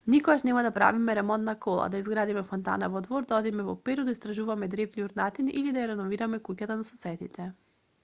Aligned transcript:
никогаш 0.11 0.43
нема 0.43 0.61
да 0.67 0.69
правиме 0.77 1.15
ремонт 1.15 1.43
на 1.49 1.55
кола 1.65 1.89
да 1.91 1.99
изградиме 2.01 2.43
фонтана 2.53 2.89
во 2.95 3.03
двор 3.09 3.29
да 3.33 3.37
одиме 3.39 3.67
во 3.69 3.75
перу 3.85 4.09
да 4.11 4.19
истражуваме 4.19 4.67
древни 4.75 5.05
урнатини 5.11 5.51
или 5.63 5.71
да 5.79 5.85
ја 5.85 5.89
реновираме 5.97 6.45
куќата 6.51 6.83
на 6.83 6.93
соседите 6.93 7.53